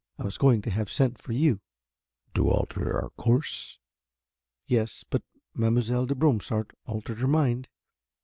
[0.17, 1.61] I was going to have sent for you."
[2.33, 3.77] "To alter our course?"
[4.65, 5.21] "Yes, but
[5.53, 7.69] Mademoiselle de Bromsart altered her mind.